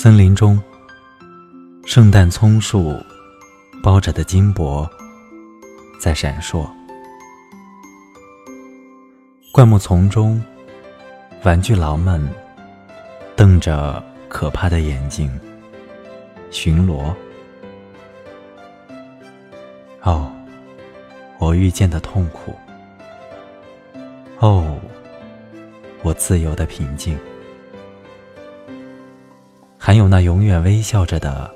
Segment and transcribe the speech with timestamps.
[0.00, 0.62] 森林中，
[1.84, 3.04] 圣诞松树
[3.82, 4.88] 包着的金箔
[5.98, 6.64] 在闪烁。
[9.50, 10.40] 灌木丛中，
[11.42, 12.24] 玩具狼们
[13.34, 15.28] 瞪着可怕的眼睛
[16.52, 17.12] 巡逻。
[20.02, 20.30] 哦，
[21.40, 22.54] 我遇见的痛苦。
[24.38, 24.78] 哦，
[26.02, 27.18] 我自由的平静。
[29.88, 31.50] 还有那永远微笑着的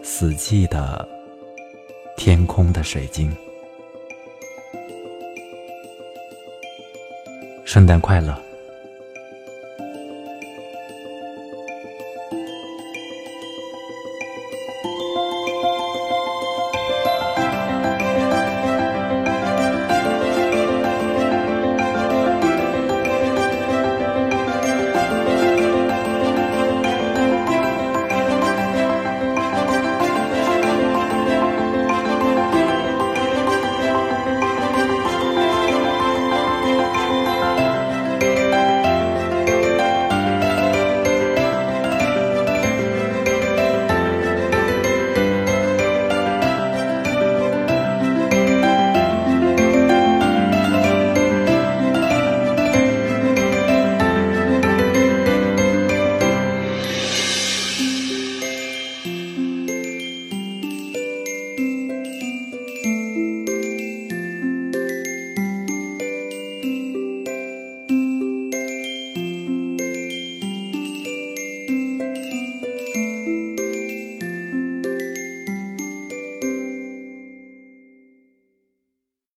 [0.00, 1.08] 死寂的
[2.16, 3.36] 天空的水晶。
[7.64, 8.47] 圣诞快乐！